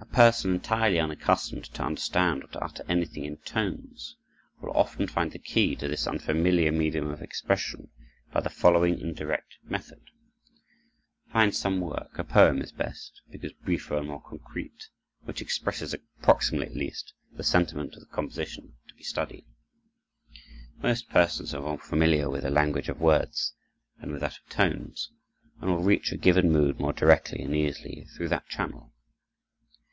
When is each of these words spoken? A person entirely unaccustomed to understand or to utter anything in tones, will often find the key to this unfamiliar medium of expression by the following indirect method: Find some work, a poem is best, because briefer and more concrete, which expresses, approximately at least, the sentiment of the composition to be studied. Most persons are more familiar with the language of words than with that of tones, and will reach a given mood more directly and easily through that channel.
A 0.00 0.06
person 0.16 0.54
entirely 0.54 1.00
unaccustomed 1.00 1.64
to 1.64 1.82
understand 1.82 2.44
or 2.44 2.46
to 2.48 2.60
utter 2.62 2.84
anything 2.88 3.24
in 3.24 3.38
tones, 3.38 4.16
will 4.60 4.70
often 4.76 5.08
find 5.08 5.32
the 5.32 5.38
key 5.40 5.74
to 5.76 5.88
this 5.88 6.06
unfamiliar 6.06 6.70
medium 6.70 7.08
of 7.10 7.22
expression 7.22 7.90
by 8.32 8.40
the 8.40 8.50
following 8.50 9.00
indirect 9.00 9.56
method: 9.64 10.02
Find 11.32 11.54
some 11.56 11.80
work, 11.80 12.16
a 12.18 12.22
poem 12.22 12.60
is 12.60 12.70
best, 12.70 13.22
because 13.30 13.52
briefer 13.54 13.96
and 13.96 14.06
more 14.08 14.20
concrete, 14.20 14.88
which 15.24 15.40
expresses, 15.40 15.94
approximately 15.94 16.66
at 16.70 16.76
least, 16.76 17.12
the 17.32 17.42
sentiment 17.42 17.94
of 17.94 18.00
the 18.00 18.14
composition 18.14 18.74
to 18.88 18.94
be 18.94 19.02
studied. 19.02 19.46
Most 20.82 21.08
persons 21.08 21.54
are 21.54 21.62
more 21.62 21.78
familiar 21.78 22.28
with 22.30 22.42
the 22.42 22.50
language 22.50 22.88
of 22.90 23.00
words 23.00 23.54
than 24.00 24.12
with 24.12 24.20
that 24.20 24.36
of 24.38 24.48
tones, 24.50 25.10
and 25.60 25.70
will 25.70 25.82
reach 25.82 26.12
a 26.12 26.16
given 26.18 26.52
mood 26.52 26.78
more 26.78 26.92
directly 26.92 27.40
and 27.42 27.56
easily 27.56 28.04
through 28.16 28.28
that 28.28 28.46
channel. 28.48 28.90